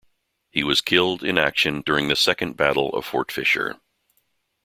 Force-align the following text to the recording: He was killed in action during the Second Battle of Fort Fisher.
He 0.49 0.63
was 0.63 0.81
killed 0.81 1.23
in 1.23 1.37
action 1.37 1.83
during 1.85 2.07
the 2.07 2.15
Second 2.15 2.57
Battle 2.57 2.89
of 2.95 3.05
Fort 3.05 3.31
Fisher. 3.31 3.79